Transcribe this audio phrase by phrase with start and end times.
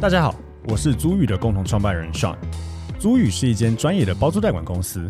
[0.00, 0.34] 大家好，
[0.66, 2.34] 我是租寓的共同创办人 Sean。
[2.98, 5.06] 租寓是一间专业的包租代管公司，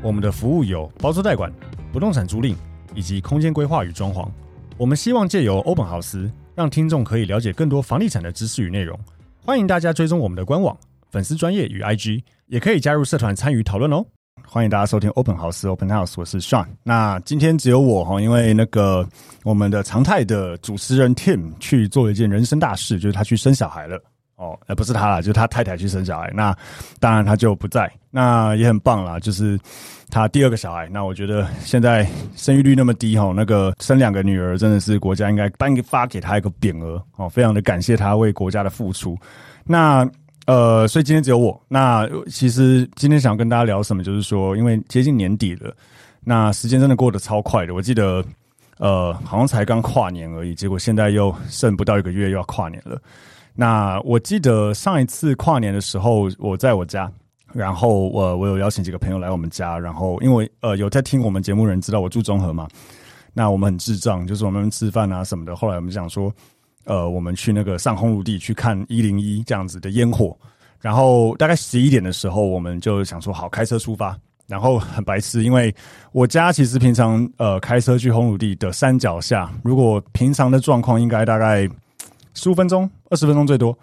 [0.00, 1.52] 我们的服务有包租代管、
[1.92, 2.54] 不动产租赁
[2.94, 4.28] 以及空间规划与装潢。
[4.76, 8.96] 我们希望借由欧本豪斯，让听众可以了解更多房地产的知识与内容。
[9.44, 10.76] 欢迎大家追踪我们的官网、
[11.10, 14.06] 粉丝专业与 IG，也可以加入社团参与讨论哦。
[14.46, 16.64] 欢迎大家收听 Open House Open House，我是 Sean。
[16.84, 19.04] 那今天只有我哈，因为那个
[19.42, 24.00] 我们的常态的主持人 Tim 去做一件人生大事，就是他去生小孩了。
[24.38, 26.30] 哦，呃，不是他啦，就是他太太去生小孩。
[26.32, 26.56] 那
[27.00, 29.58] 当然他就不在，那也很棒啦，就是
[30.10, 30.88] 他第二个小孩。
[30.92, 39.18] 那我觉得现在生育率那么低哈，那个生两个女儿真的是国家应该颁发给他一个匾额哦，非常的感谢他为国家的付出。
[39.64, 40.08] 那
[40.46, 41.60] 呃，所以今天只有我。
[41.66, 45.74] 那其实今天想要跟大家聊什么，就是说，因为接近年底了，
[46.22, 47.74] 那时间真的过得超快的。
[47.74, 48.24] 我记得
[48.78, 52.96] 呃，好像才刚跨年而已，结果现在又剩不到一个月又要跨年了。
[53.60, 57.10] 那我记得上一次跨年的时候，我在我家，
[57.52, 62.68] 然后我、呃、我有邀请几个朋友来我们家，然后因为呃有在听我们节目人知道我住中和嘛，
[63.34, 65.56] 那我们很智障，就是我们吃饭啊什么的。
[65.56, 66.32] 后来我们想说，
[66.84, 70.38] 呃，我们去那个上烘炉地去看一零一这样子的烟火，
[70.80, 74.16] 然后大概十一点的时候，我们就想说好开车出发，
[74.46, 75.74] 然后很白痴，因为
[76.12, 81.68] 我家其实平常呃开车去烘炉地的山脚下，如果平常的状况应该大概。
[82.38, 83.76] 十五分钟、二十分钟最多，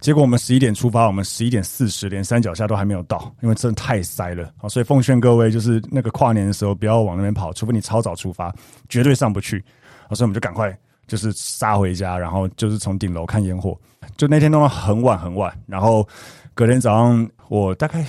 [0.00, 4.68] 结果我们十一点出发，我们十一点四十连山脚下都还没有到，因为真的太塞了啊！
[4.68, 8.52] 所以奉劝各位，就是那个跨年的时候不要往那边跑，除非你超早出发，
[8.88, 9.64] 绝对上不去。
[10.10, 13.78] 所以我们就赶快就是杀回家，然后就是从顶楼看烟火。
[14.16, 16.06] 就那天弄到很晚很晚，然后
[16.52, 18.04] 隔天早上我大概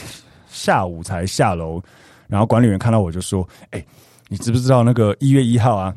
[0.49, 1.79] 下午才下楼，
[2.27, 3.85] 然后管理员看到我就说：“哎，
[4.29, 5.93] 你知不知道那个一月一号啊？”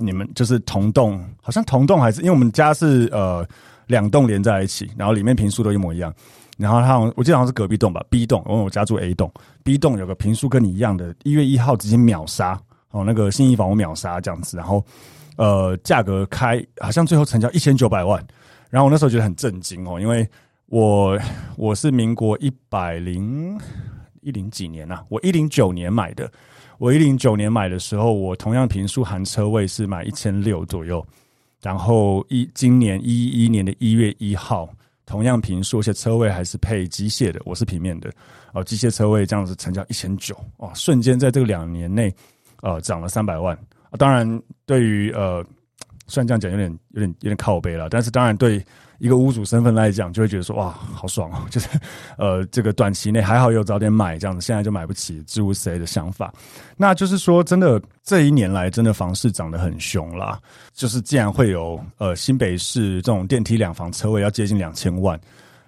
[0.00, 3.46] 你们就是同栋，好像同栋还是因为我们家是呃
[3.88, 6.12] 两栋连在一起，然后里面坪数都一模一样。
[6.56, 12.58] 然后他我记得好像是隔壁栋吧，B 栋，因为我家住 A 栋，B 栋有个坪数跟你一样的，一月一号直接秒杀
[12.90, 14.56] 哦，那个信义房屋秒杀这样子。
[14.56, 14.84] 然后
[15.36, 18.22] 呃价格开好像最后成交一千九百万，
[18.68, 20.28] 然后我那时候觉得很震惊哦，因为
[20.66, 21.18] 我
[21.56, 23.58] 我是民国一百零
[24.20, 26.30] 一零几年啊，我一零九年买的。
[26.80, 31.06] 我一零九年买的时候，我同样平数含车位是买一千六左右，
[31.60, 34.66] 然后一今年一一年的一月一号，
[35.04, 38.10] 同样平数而且车位还是配机械的，我是平面的
[38.54, 42.10] 哦，机械车位这样子成交一千九哦，瞬间在这个两年内
[42.62, 43.54] 呃涨了三百万
[43.90, 43.92] 啊！
[43.98, 45.44] 当然，对于呃，
[46.06, 48.58] 虽然这样讲有点有点有点靠背了，但是当然对。
[49.00, 51.38] 一个屋主身份来讲，就会觉得说哇，好爽哦！
[51.48, 51.66] 就是
[52.18, 56.30] 呃，这个短期内还好有早点买这样子，现在就买不起，诸如此类的想法。
[56.76, 60.38] 那就是说，真的这一年来，真的房市涨得很凶啦。
[60.74, 65.18] 就是既然会有呃新北市这种电梯两房车位要接近两千万，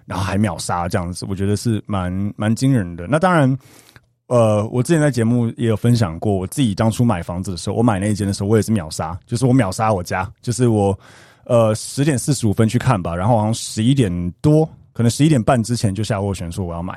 [0.05, 3.07] 然后还秒杀这样子，我觉得是蛮蛮惊人的。
[3.07, 3.57] 那当然，
[4.27, 10.95] 呃，我之前在节目也有分享过，我自己当初买房子的时候，我买那一间的时候，我也是秒杀，就是我秒杀我家，就是我。
[11.45, 16.93] 呃，十点四十五分去看吧，然后好像十一点多，可能十一点半之前就下斡旋说我要买，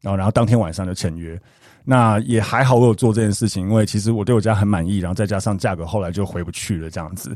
[0.00, 1.40] 然后然后当天晚上就签约。
[1.84, 7.34] 那也还好，我有做这件事情，因为其实我对我家很满意，然后再加上价格后来就回不去了这样子。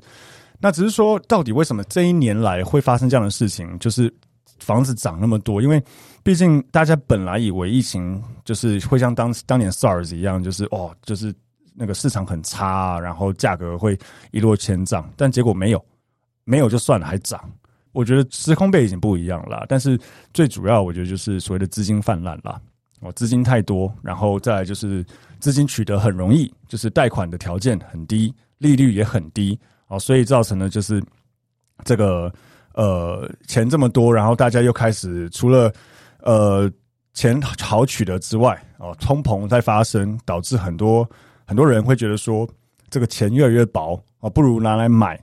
[0.60, 3.78] 那只是说，到底为什么这一年来会发生这样的事情？
[3.78, 4.12] 就是
[4.58, 5.82] 房子涨那么多，因为
[6.22, 11.34] 毕竟大家本来以为疫情就是会像当当年 SARS 一样，就是哦，就是
[11.75, 13.98] 那个市场很差，啊然后价格会
[14.31, 15.84] 一落千丈，但结果没有。
[16.44, 17.41] 没有就算了，还涨。
[17.93, 19.99] 我觉得时空背景不一样啦，但是
[20.32, 22.60] 最主要，我觉得就是所谓的资金泛滥啦。
[23.00, 25.05] 哦，资金太多，然后再来就是
[25.38, 31.03] 资金取得很容易，就是贷款的条件很低，利率也很低，哦，所以造成了就是
[31.84, 32.32] 这个
[32.72, 35.71] 呃钱这么多，然后大家又开始除了
[36.22, 36.71] 呃
[37.12, 41.09] 钱好取得之外，哦，通膨在发生，导致很多
[41.47, 42.49] 很多人会觉得说
[42.88, 45.20] 这个钱越来越薄，哦，不如拿来买。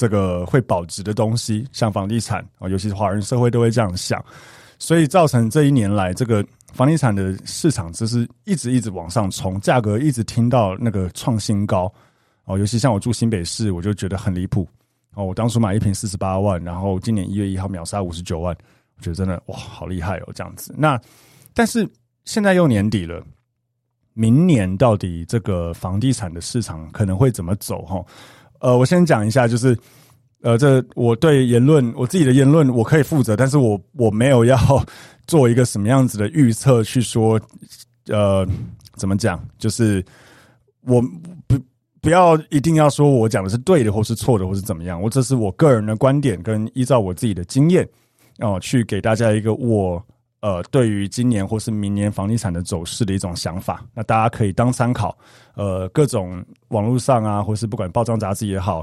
[0.00, 4.24] 这个会保值的东西，像房地产啊，尤其是华人社会都会这样想，
[4.78, 6.42] 所以造成这一年来这个
[6.72, 11.92] 房地产的市场就是一直一直往上冲，价格一直听到那个创新高
[12.46, 12.58] 哦。
[12.58, 14.66] 尤其像我住新北市，我就觉得很离谱
[15.12, 15.22] 哦。
[15.22, 18.56] 我当初买一瓶四十八万，然后今年一月一号秒杀五十九万，
[18.96, 20.74] 我觉得真的哇，好厉害哦，这样子。
[20.78, 20.98] 那
[21.52, 21.86] 但是
[22.24, 23.22] 现在又年底了，
[24.14, 27.82] 明年到底这个房地产的市场可能会怎么走？
[27.82, 28.02] 哈？
[28.60, 29.76] 呃，我先讲一下，就是，
[30.42, 34.56] 呃，这我对言论，我自己的言论我可以负责，但是我我没有要
[35.26, 37.40] 做一个什么样子的预测去说，
[38.08, 38.46] 呃，
[38.96, 40.04] 怎么讲，就是
[40.82, 41.02] 我
[41.46, 41.58] 不
[42.00, 47.88] 不要一定要说我讲的是对的，或是错的，或是怎么样，我这是我个人的观点，跟依照我自己的经验，
[48.38, 50.02] 哦，去给大家一个我
[50.40, 55.16] 呃对于今年或是明年房地产的走势的一种想法，那大家可以当参考。
[55.54, 58.82] 呃，各种网络上啊，或是不管报章杂志也好，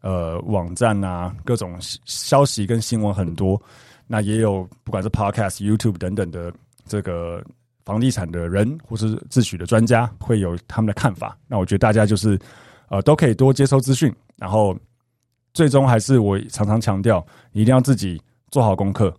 [0.00, 3.60] 呃，网站啊，各种消息跟新闻很多，
[4.06, 6.52] 那也有不管是 Podcast、YouTube 等等的
[6.86, 7.44] 这个
[7.84, 11.36] 房地产的人或是自诩的专家，会有他们的看法。
[11.48, 12.38] 那我觉得大家就是
[12.88, 14.76] 呃都可以多接收资讯，然后
[15.52, 18.22] 最终还是我常常强调，你一定要自己。
[18.52, 19.10] 做好功课，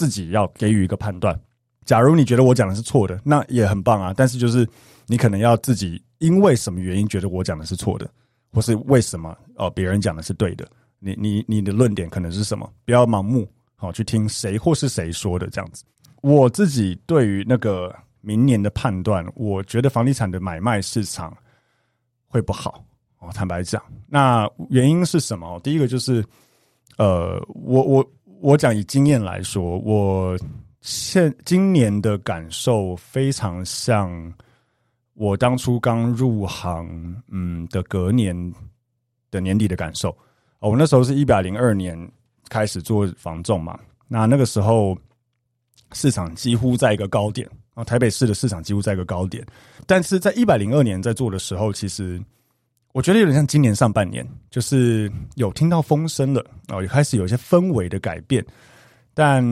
[0.00, 1.38] 自己要给予一个判断。
[1.84, 4.14] 假如你觉得我讲的是错的，那也很棒啊。
[4.16, 4.66] 但是就是
[5.06, 8.10] 你可能要自己因为什么原因觉得我讲的是错的，
[8.50, 10.66] 或是为什么哦别人讲的是对的？
[11.00, 12.66] 你你你的论点可能是什么？
[12.86, 15.84] 不要盲目好去听谁或是谁说的这样子。
[16.22, 21.36] 我自己对于那个明年的判断，我觉得房地产的买卖市场
[22.26, 22.82] 会不好
[23.18, 23.28] 哦。
[23.34, 25.60] 坦白讲，那原因是什么？
[25.60, 26.24] 第一个就是
[26.96, 28.10] 呃，我我。
[28.40, 30.38] 我讲以经验来说，我
[30.80, 34.10] 现今年的感受非常像
[35.12, 38.34] 我当初刚入行，嗯的隔年
[39.30, 40.08] 的年底的感受。
[40.60, 42.10] 哦，我那时候是一百零二年
[42.48, 43.78] 开始做房仲嘛，
[44.08, 44.96] 那那个时候
[45.92, 49.44] 市场几乎在一个高点啊，台北市的市场几乎在一个高点，
[49.86, 52.20] 但是在一百零二年在做的时候，其实。
[52.92, 58.44] 我觉得有点像今年上半年，就是有听到风声了哦，也开始有一些氛围的改变，
[59.14, 59.44] 但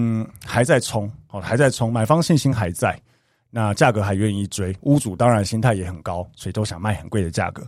[0.44, 3.00] 还在冲哦，还在冲，买方信心还在，
[3.49, 7.64] 那价格还愿意追，屋主当然心态也很高，所以都想卖很贵的价格。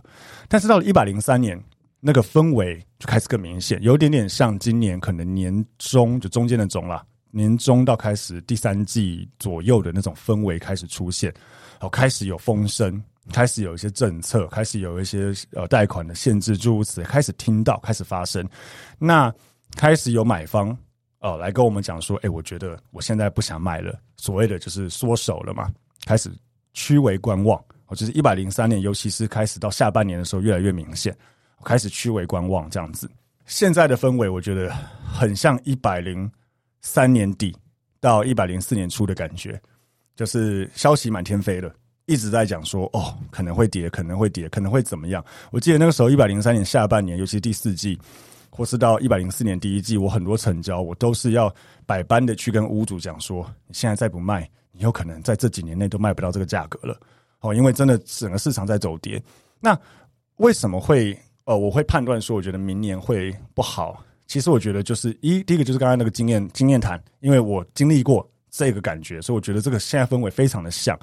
[0.49, 1.57] 但是到了一百零三年，
[2.01, 11.33] 那个氛围就开始更明显，有点点像今年可能年中就中间的中了，年中到开始第三季左右的那种氛围开始出现，
[11.79, 13.01] 哦，开始有风声。
[13.31, 18.47] 开始有一些政策，开始有一些呃贷款的限制，诸如此，开始听到，开始发生。
[18.97, 19.33] 那
[19.75, 20.75] 开始有买方、
[21.19, 25.71] 呃、来跟我们讲说，哎，我觉得我现在不想卖了，所谓的就是缩手了嘛，
[26.05, 26.31] 开始
[26.73, 27.63] 趋为观望。
[27.85, 31.15] 哦，就是一百零三年，尤其是开始到下半年的时候，越来越明显，
[31.63, 33.09] 开始趋为观望这样子。
[33.45, 34.73] 现在的氛围，我觉得
[35.03, 36.29] 很像一百零
[36.81, 37.55] 三年底
[37.99, 39.61] 到一百零四年初的感觉，
[40.15, 41.73] 就是消息满天飞了。
[42.05, 45.23] 一直在讲说哦，可能会跌，可能会跌，可能会怎么样？
[45.51, 47.97] 我记得那个时候，一百零三年下半年，尤其第四季，
[48.49, 51.53] 或是到一百零四年第一季，我很多成交，我都是要
[51.85, 56.99] 百般的去跟屋主讲说，你现在再不卖，你有可能在这几年内都卖不到这个价格了。
[57.39, 59.21] 哦，因为真的整个市场在走跌。
[59.59, 59.77] 那
[60.37, 64.03] 为什么会呃，我会判断说，我觉得明年会不好？
[64.27, 68.27] 其实我觉得就是一，第一个就是刚才那个经验经验谈，因为我经历过。
[68.51, 70.99] 这个感觉，所以我觉得这个现在氛围非常的像。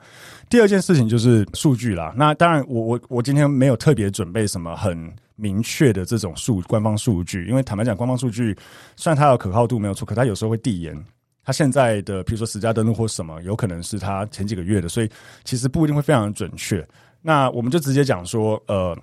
[0.50, 2.12] 第二件事情就是数据啦。
[2.14, 8.54] 那当然我，我我今天没有特别准备什么很明确的这种数官方数据，因为坦白讲，官方数据
[8.96, 10.94] 虽然它有可靠度没有错，可它有时候会递延。
[11.42, 15.08] 它现在的，比如说实价登录或什么，有可能是它前几个月的，所以
[15.44, 16.86] 其实不一定会非常准确。
[17.22, 18.94] 那我们就直接讲说，呃，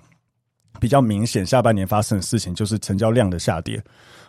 [0.78, 3.82] 比较明显下半年发生的事情就是成交量的下跌。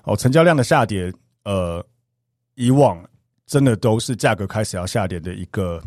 [0.06, 1.86] 哦，成交量的下跌，呃，
[2.56, 3.00] 以往。
[3.48, 5.82] 真的都是价格开始要下跌的一个，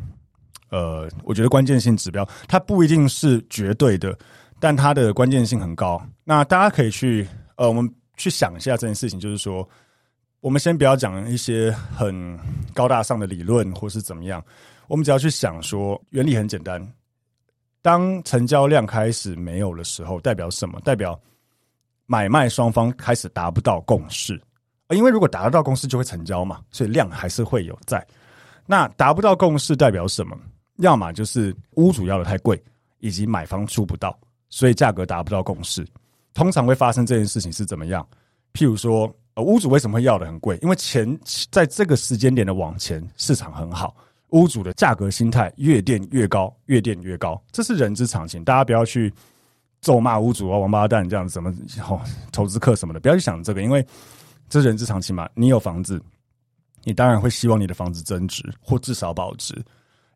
[0.70, 4.18] 呃，我觉得关键性指标，它不一定是绝对的，
[4.58, 6.02] 但它的关键性很高。
[6.24, 9.68] 那大家可以去，呃，我们去想一下这件事情，就是说，
[10.40, 12.38] 我们先不要讲一些很
[12.72, 14.42] 高大上的理论或是怎么样，
[14.88, 16.82] 我们只要去想说，原理很简单，
[17.82, 20.80] 当成交量开始没有的时候，代表什么？
[20.80, 21.20] 代表
[22.06, 24.40] 买卖双方开始达不到共识。
[24.90, 28.04] 因为如果达得到共识，就会成交嘛，所以量还是会有在。
[28.66, 30.36] 那达不到共识代表什么？
[30.76, 32.62] 要么就是屋主要的太贵，
[32.98, 34.18] 以及买方出不到，
[34.48, 35.86] 所以价格达不到共识。
[36.34, 38.06] 通常会发生这件事情是怎么样？
[38.52, 40.56] 譬如说，呃，屋主为什么会要的很贵？
[40.62, 41.18] 因为钱
[41.50, 43.94] 在这个时间点的往前，市场很好，
[44.30, 48.44] 屋主的价格心态越垫越高，越垫越高，这是人之常情。
[48.44, 49.12] 大家不要去
[49.80, 51.52] 咒骂屋主啊，王八蛋这样子，什么
[51.88, 52.00] 哦，
[52.32, 53.84] 投资客什么的，不要去想这个，因为。
[54.50, 55.26] 这是人之常情嘛？
[55.34, 55.98] 你有房子，
[56.84, 59.54] 你当然会希望你的房子增值或至少保值。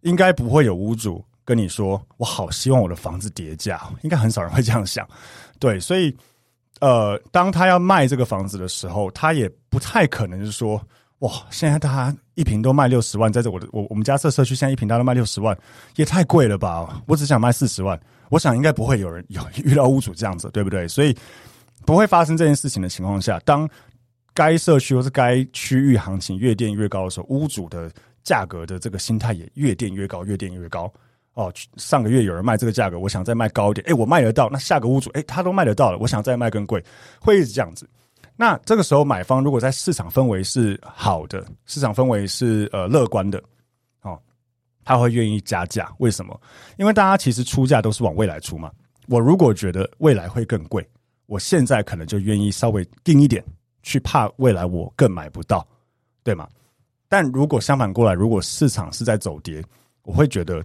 [0.03, 5.09] 应该不会有屋主跟你说：“我好希望我的房子跌价。”应该很少人会这样想。
[5.59, 6.14] 对，所以
[6.81, 10.79] 呃，当他要卖这个房子的时候，他也不太可能是说
[11.21, 15.57] ：“哇，现在他一平都卖六十万，在这我的我我们家这社区现在一平大都卖六十万，
[15.97, 17.00] 也太贵了吧？
[17.07, 17.99] 我只想卖四十万。”
[18.31, 20.88] 我想应该不会有人有遇到屋主这样子，对不对？
[20.88, 21.17] 所以
[21.87, 23.69] 不会发生这件事情的情况下，当
[24.35, 27.91] 该社区或是该区域行情越垫越高的时候，屋主的
[28.23, 30.93] 价格的这个心态也越垫越高，越垫越高。
[31.35, 36.81] 哦，上个月有人卖这个价格，我想再卖高一点，诶，我卖得到，那下个屋主，诶，他都卖得到了，我想再卖更贵，
[37.21, 37.88] 会一直这样子。
[38.37, 43.43] 那这个时候买方如果在市场氛围是好的，市场氛围是呃乐观的，
[44.03, 44.17] 哦，
[44.85, 45.93] 他会愿意加价。
[45.99, 46.41] 为什么？
[46.76, 48.71] 因为大家其实出价都是往未来出嘛。
[49.09, 50.85] 我如果觉得未来会更贵，
[51.26, 53.45] 我现在可能就愿意稍微定一点，
[53.85, 55.64] 去怕未来我更买不到，
[56.25, 56.49] 对吗？
[57.09, 59.62] 但如果相反过来，如果市场是在走跌，
[60.03, 60.64] 我会觉得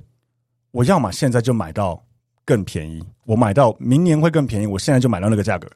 [0.71, 2.03] 我要么现在就买到
[2.43, 5.69] 更便宜，我买到明年会更便宜，我现在就买到那个价格，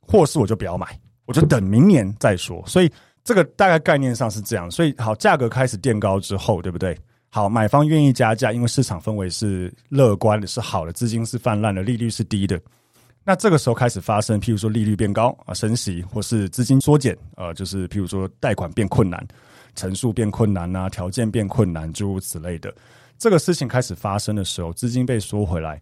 [0.00, 2.64] 或是我就不要买，我就等明年再说。
[2.66, 2.90] 所以
[3.22, 4.70] 这个大概概念上是这样。
[4.70, 6.96] 所以好，价格开始垫高之后，对不对？
[7.28, 12.58] 好，买方愿意加价，因为市场氛围是乐观的，是好的，资金是泛滥的，利率是低的。
[13.28, 19.22] 那这个时候开始发生，譬如说利率变高啊，升息，或是资金缩减，呃，就是譬如说贷款变困难。
[19.74, 22.74] 成数变困难啊，条件变困难，诸如此类的，
[23.18, 25.78] 这个事情开始发生的时候，资金被缩回来，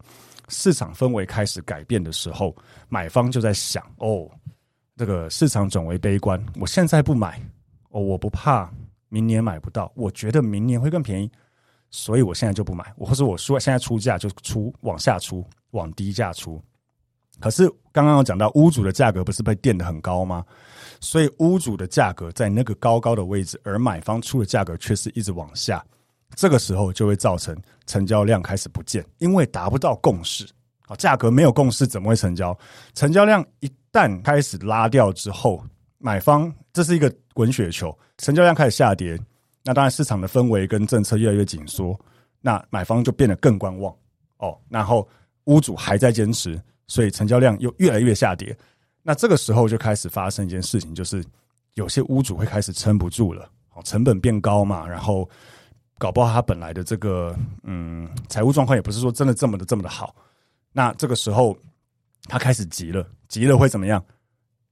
[0.48, 2.52] 市场氛围开始改变的时候，
[2.88, 4.28] 买方就在想：哦，
[4.96, 7.40] 这个市场转为悲观，我现在不买，
[7.90, 8.68] 哦，我不怕
[9.08, 11.30] 明年买不到，我觉得明年会更便宜，
[11.90, 16.60] 所以我现在就不买，我或者我说现在出价就出往下出，往低价出。
[17.40, 20.44] 可是刚刚有讲到屋主的价格不是被垫得很高吗？
[21.00, 25.84] 所以屋主的价格在那个高高的位置，而买方出的价格却是一直往下。
[26.34, 30.46] 这个时候就会造成成交量开始不见，因为达不到共识。
[30.86, 32.56] 啊，价格没有共识，怎么会成交？
[32.94, 35.62] 成交量一旦开始拉掉之后，
[35.98, 39.18] 买方这是一个滚雪球，成交量开始下跌，
[39.62, 41.98] 那当然市场的氛围跟政策越来越紧缩，
[42.40, 43.94] 那买方就变得更观望。
[44.38, 45.06] 哦，然后
[45.44, 46.60] 屋主还在坚持。
[46.88, 48.56] 所以成交量又越来越下跌，
[49.02, 51.24] 那这个时候就开始发生一件事情，就是
[51.74, 53.50] 有些屋主会开始撑不住了，
[53.84, 55.28] 成本变高嘛，然后
[55.98, 60.14] 搞不好他本来的这个嗯财务状况也不是说真的这么的这么的好，
[60.72, 61.56] 那这个时候
[62.28, 64.04] 他开始急了，急了会怎么样？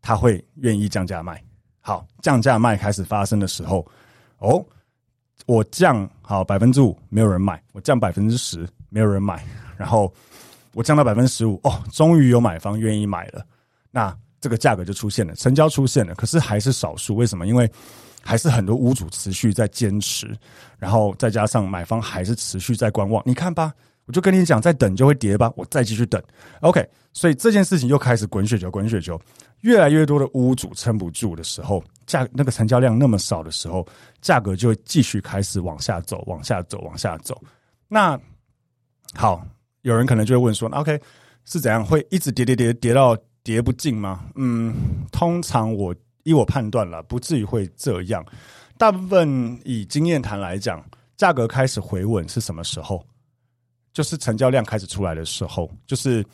[0.00, 1.42] 他会愿意降价卖。
[1.80, 3.84] 好，降价卖开始发生的时候，
[4.38, 4.64] 哦，
[5.46, 9.44] 我降好百分之五，没有人买；我降百分之十，没有人买，
[9.76, 10.12] 然后。
[10.74, 13.44] 我降到百分之十五，哦，终于有买方愿意买了，
[13.90, 17.16] 那这个价格就出现了，成交出现了，可是还是少数。
[17.16, 17.46] 为什么？
[17.46, 17.70] 因为
[18.22, 20.36] 还是很多屋主持续在坚持，
[20.78, 23.22] 然后再加上买方还是持续在观望。
[23.24, 23.72] 你看吧，
[24.04, 26.22] 我就跟你讲，再等就会跌吧，我再继续等。
[26.60, 29.18] OK，所以这件事情又开始滚雪球，滚雪球，
[29.60, 33.86] 越来越多的屋主撑不住的时候，价那个成交量那么少的时候，
[34.20, 37.40] 价格就会继续开始往下走，往下走，往下走。
[37.88, 38.18] 那
[39.14, 39.46] 好。
[39.84, 40.98] 有人可能就会问说：“OK，
[41.44, 44.74] 是怎样会一直跌跌跌跌到跌不进吗？”嗯，
[45.12, 48.24] 通常我依我判断了，不至于会这样。
[48.78, 50.82] 大部分以经验谈来讲，
[51.18, 53.04] 价格开始回稳是什么时候？
[53.92, 56.24] 就是成交量开始出来的时候，就是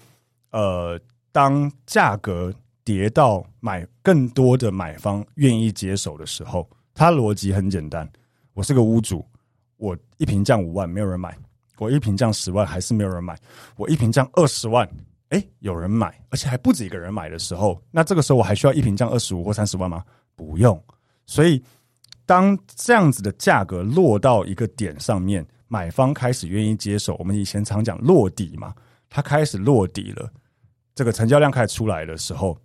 [0.53, 0.99] 呃，
[1.33, 2.55] 当价格
[2.85, 6.67] 跌到买更多的买方愿意接手的时候。
[6.95, 8.09] 它逻辑很简单，
[8.55, 9.27] 我是个屋主，
[9.77, 11.37] 我一瓶降五万，没有人买。
[11.81, 13.37] 我一瓶降十万还是没有人买，
[13.77, 14.87] 我一瓶降二十万，
[15.31, 20.05] 哎，有人买，而且还不止一个人买的时候，那这个时候我还需要一瓶降二十五或三十万吗？
[20.37, 20.79] 不用。
[21.25, 21.63] 所以
[22.27, 28.75] 当这样子的价格落到一个点上面，买方开始愿意接受，我们以前常讲落底嘛，
[29.09, 30.31] 它开始落底了，
[30.95, 32.59] 这个成交量开始出来的时候，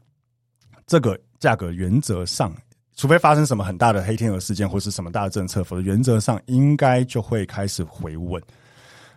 [0.85, 2.53] 这个价格原则上，
[2.95, 8.41] 除非发生什么很大的黑天鹅事件或是什么大的政策，否则原则上应该就会开始回稳。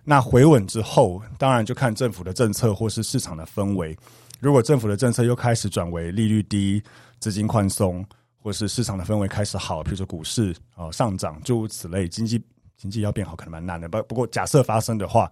[0.05, 3.97] 那回稳之后，当然就看政府的政策或是市场的氛围。
[4.41, 6.83] 如果政府的政策又开始转为利率低、
[7.19, 8.05] 资金宽松，
[8.41, 12.43] 或是市场的氛围开始好，比如说股市啊上涨，诸如此类，经济
[12.77, 13.89] 经济要变好可能蛮难的。
[13.89, 15.31] 不不过假设发生的话，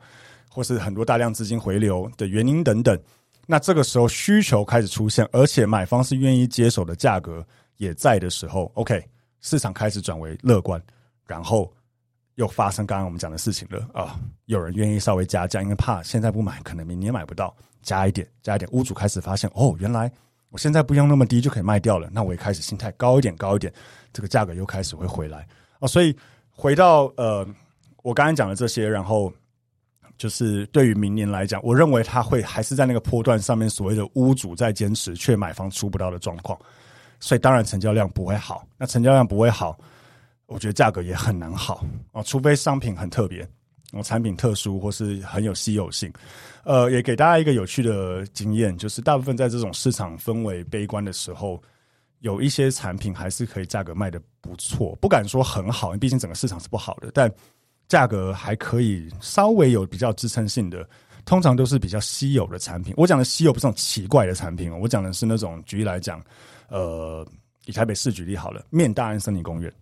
[0.50, 3.00] 或是很多大量资金回流的原因等等，
[3.46, 7.46] 那这个时候需求开始出现，而且买方是愿意接手的价格
[7.76, 9.02] 也在的时候，OK，
[9.40, 10.82] 市场开始转为乐观，
[11.24, 11.72] 然后。
[12.36, 14.18] 又发生刚刚我们讲的事情了啊！
[14.44, 18.70] 有人愿意稍微加价，因为怕现在不买，可能明年买不到，加一点，加一点。
[18.72, 20.10] 屋主开始发现，哦，原来
[20.50, 23.72] 我现在不用那么低就可以卖掉了，那我也开始心态高一点，高一点，
[24.12, 25.48] 这个价格又开始会回来
[25.80, 25.88] 哦。
[25.88, 26.14] 所以
[26.50, 27.46] 回到呃，
[28.02, 29.32] 我刚刚讲的这些，然后
[30.18, 36.58] 就是对于明年来讲，我认为他会还是在那个波段上面，所谓的屋主在坚持，却买方出不到的状况，
[37.18, 38.66] 所以当然成交量不会好。
[38.76, 39.78] 那成交量不会好。
[40.46, 43.46] 我觉得价格也很难好哦，除非商品很特别，
[43.92, 46.12] 哦，产品特殊或是很有稀有性。
[46.64, 51.62] 呃，也给大家一个有趣的经验，就是大部分在这种市场氛围悲观的时候，
[52.20, 57.32] 有一些产品还是可以价格卖得不错，不敢说很好，因为毕竟整个市场是不好的，但
[57.88, 60.88] 价格还可以稍微有比较支撑性的。
[61.24, 62.94] 通常都是比较稀有的产品。
[62.96, 66.24] 我讲的稀有不是那种奇怪的产品哦，我讲的是那种举例来讲，
[66.68, 67.26] 呃，
[67.64, 69.72] 以台北市举例好了，面大安森林公园，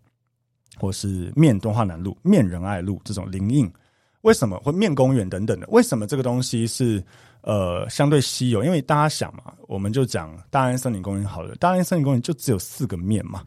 [0.76, 3.70] 或是面敦化南路、面仁爱路这种林荫，
[4.22, 5.66] 为什么会面公园等等的？
[5.68, 7.02] 为什么这个东西是
[7.42, 8.64] 呃相对稀有？
[8.64, 13.42] 因为大家想嘛，我们就讲大安森林公园好了，大安森林公园就只有四个面嘛，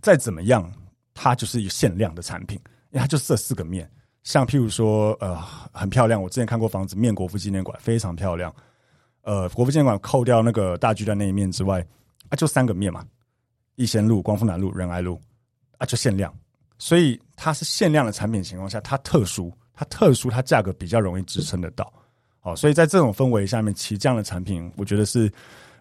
[0.00, 0.70] 再怎么样，
[1.14, 2.58] 它就是有限量的产品，
[2.90, 3.90] 因为它就这四个面。
[4.24, 5.40] 像譬如说，呃，
[5.72, 6.20] 很漂亮。
[6.20, 8.54] 我之前看过房子，面国父纪念馆非常漂亮。
[9.22, 11.80] 呃，国父纪念馆扣掉那个大巨蛋那一面之外，
[12.28, 13.02] 啊，就三个面嘛：
[13.76, 15.18] 逸仙路、光复南路、仁爱路，
[15.78, 16.34] 啊，就限量。
[16.78, 21.92] 所以它是限量的产品情况下，它特殊，它特殊，它价格比较容易支撑得到。
[22.40, 25.30] 好，所以在这种氛围下面，其实这样的产品，我觉得是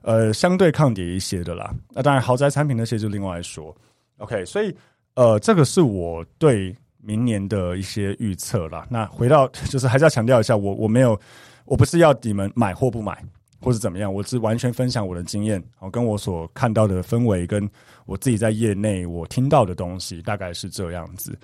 [0.01, 1.73] 呃相对抗跌一些的啦。
[1.91, 3.75] 那当然，豪宅产品那些就另外说。
[4.17, 4.75] OK，所以
[5.13, 6.75] 呃，这个是我对。
[6.99, 11.17] 明年的一些预测啦，那回到 就是还是要强调一下，我我没有，
[11.63, 13.23] 我不是要你们买或不买，
[13.59, 17.69] 或是怎么样，我是完全分享我的经验，哦，跟我所看到的氛围，跟
[18.05, 21.37] 我自己在业内我听到的东西，大概是这样子。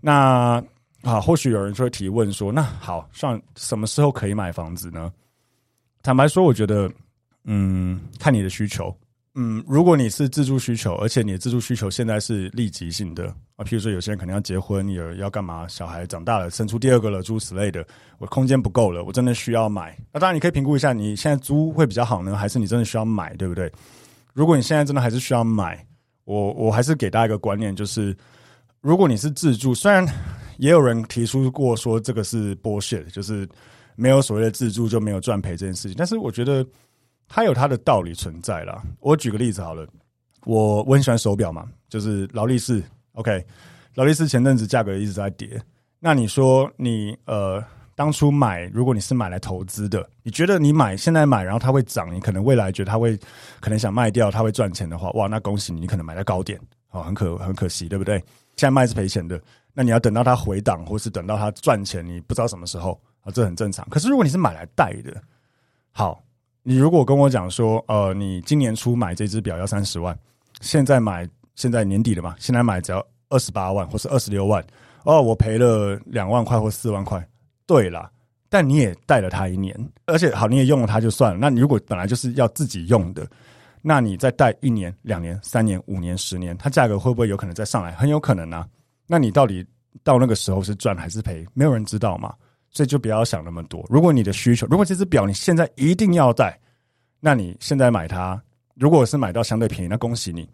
[0.00, 0.62] 那
[1.02, 5.12] 啊，或许有人就会提问说，那好，上什么时候可以买房子呢？
[6.02, 6.90] 坦白说，我觉得，
[7.44, 8.96] 嗯，看你的需求。
[9.38, 13.26] 嗯，如果你是自住需求，而且你的自住需求现在是立即性的
[13.56, 19.94] 啊，譬如说有些人可能要结婚，有要干嘛，小孩长大了，生出第二个了，诸如此类的，我空间不够了，我真的需要买。
[20.10, 23.70] 那当然，你可以评估一下，你现在租会比较好呢，还是你真的需要买，对不对？
[24.32, 25.86] 如果你现在真的还是需要买，
[26.24, 28.16] 我我还是给大家一个观念，就是
[28.80, 30.02] 如果你是自住，虽然
[30.56, 33.46] 也有人提出过说这个是剥削就是
[33.96, 36.66] 没有所谓的自住就没有赚赔这件事情，但是我觉得。
[37.28, 38.82] 它有它的道理存在啦。
[39.00, 39.86] 我举个例子好了，
[40.44, 42.82] 我我很喜欢手表嘛，就是劳力士。
[43.12, 43.44] OK，
[43.94, 45.60] 劳力士前阵子价格一直在跌。
[45.98, 47.64] 那你说你呃
[47.94, 53.18] 当初买，如果你是买来投资的，你觉得你买现在买，然后它会涨，你可能未来觉得它会
[53.58, 56.60] 可能想卖掉，它会赚钱的话，哇，那恭喜你，你可能买在高点，
[56.90, 58.18] 哦，很可很可惜，对不对？
[58.56, 59.40] 现在卖是赔钱的，
[59.72, 63.88] 那你要等到它回档，或是等到它赚钱，你不知道什么时候啊，这很正常。
[63.88, 65.20] 可是如果你是买来戴的，
[65.90, 66.22] 好。
[66.68, 70.18] 你如果跟我讲说，呃，你今年初买这只表要三十万，
[70.60, 71.24] 现在买，
[71.54, 74.60] 现在年底了嘛，现在买只要二十八万或是二十六万，
[75.04, 77.24] 哦，我赔了两万块或四万块，
[77.68, 78.10] 对啦，
[78.48, 81.38] 但你也戴了它一年，而且好，你也用了它就算了。
[81.40, 83.24] 那你如果本来就是要自己用的，
[83.80, 87.92] 那你再戴一年、两年、三年、五年、十年，它价格会不会有可能再上来？
[87.92, 88.66] 很有可能啊。
[89.06, 89.64] 那你到底
[90.02, 91.46] 到那个时候是赚还是赔？
[91.54, 92.34] 没有人知道嘛。
[92.76, 93.82] 所以就不要想那么多。
[93.88, 96.60] 如果你的需求，如果这只表你现在一定要戴，
[97.20, 98.38] 那你现在买它，
[98.74, 100.44] 如果是买到相对便宜，那恭喜你；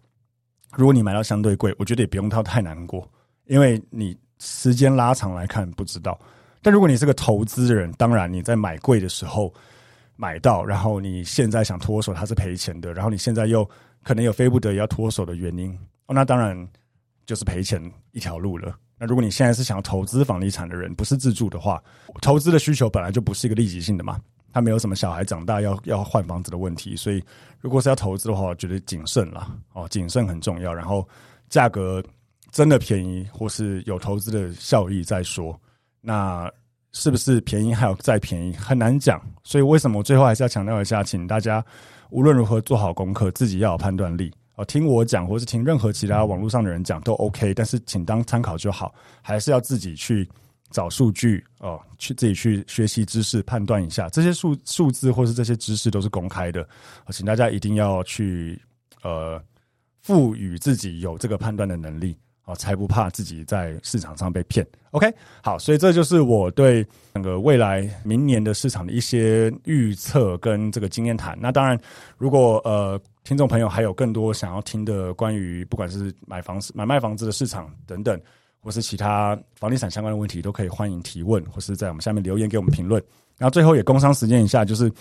[0.71, 3.05] 如果你买到相对贵，我觉得也不用太太难过，
[3.47, 6.17] 因为你时间拉长来看不知道。
[6.61, 9.53] 但如果你是个投资人，当然你在买贵的时候
[10.15, 13.69] 买到，然后你现在想脱手，它是赔钱的，然后你现在又
[14.01, 16.55] 可能有非不得已要脱手的原因，哦，那当然
[17.25, 17.83] 就是赔钱
[18.13, 18.73] 一条路了。
[19.03, 21.83] 那如果你现在是想要投资房地产的人，不是自住的话，
[22.21, 24.17] 投资的需求本来就不是一个立即性的嘛，
[24.53, 27.21] 他没有什么小孩长大要要换房子的问题，所以
[27.59, 30.73] 如果是要投资的话，我觉得谨慎啦，哦，谨慎很重要。
[30.73, 31.05] 然后
[31.49, 32.01] 价格
[32.49, 35.59] 真的便宜或是有投资的效益再说，
[35.99, 36.49] 那
[36.93, 39.21] 是不是便宜还有再便宜很难讲。
[39.43, 41.61] 所以为什么我最后还是要强调一下，请大家
[42.09, 44.31] 无论如何做好功课，自己要有判断力。
[44.55, 50.29] 哦，听我讲，或是听任何其他网络上的人讲都 OK，但是请当参考就好，还是要自己去
[50.69, 56.67] 找数据哦，去自己去学习知识，判断一下这些数数字或是这些知识都是公开的，
[57.09, 58.61] 请大家一定要去
[59.01, 59.41] 呃
[60.01, 64.63] 赋予自己有这个判断的能力哦，才不怕自己在市场上被骗。
[64.91, 65.11] OK，
[65.41, 66.85] 好，所以这就是我对
[67.15, 71.35] 整个未来明年的市场的一些预测跟这个经验谈。
[71.41, 71.75] 那当然，
[72.19, 73.01] 如果呃。
[73.23, 78.19] 听众朋友，还有更多想要听的关于不管是买房、买卖房子的市场等等，
[78.59, 83.01] 或是其他房地产相关的问题，都可以欢迎提问，或是在我们下面留言给我们评论。
[83.37, 84.91] 然后最后也工商时间一下，就是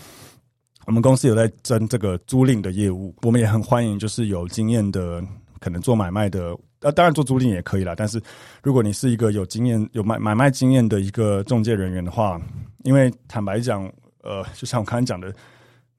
[0.86, 5.20] 我们公司有在争这个租赁的业务，我们也很欢迎，就是有经验的，
[5.58, 7.92] 可能做买卖的，呃，当然做租赁也可以啦。
[7.96, 8.22] 但是
[8.62, 12.40] 如果你是一个有经验、有买买卖经验的一个中介人员的话，
[12.84, 13.84] 因为坦白讲，
[14.22, 15.34] 呃，就像我刚才讲的。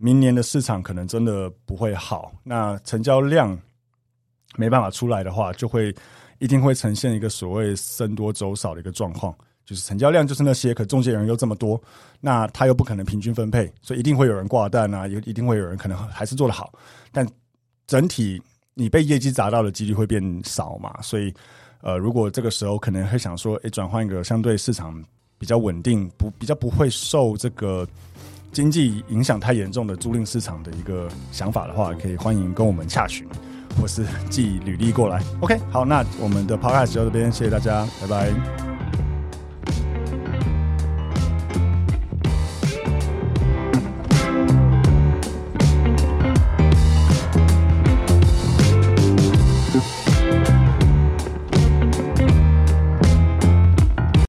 [0.04, 3.58] 明年的市场可能真的不会好，那成交量
[4.58, 5.96] 没办法出来的话，就会
[6.39, 11.82] 一定会呈现一个所谓僧多粥少的一个状况，就是成交量就是那些，可中介人又这么多，
[12.20, 16.74] 那他又不可能平均分配，所以一定会有人挂单啊，也一定会有人可能还是做得好，
[17.13, 17.26] 但
[17.88, 18.42] 整体
[18.74, 21.34] 你被业绩砸到的几率会变少嘛，所以
[21.80, 25.02] 呃，如果这个时候可能会想说，诶，转换一个相对市场。
[25.39, 27.86] 比较稳定，不比较不会受这个
[28.54, 33.28] 经济影响太严重的租赁市场的一个想法的话，可以欢迎跟我们洽询，
[33.82, 35.22] 或是寄履历过来。
[35.42, 38.73] OK，好，那我们的 Podcast 就到这边，谢谢大家，拜拜。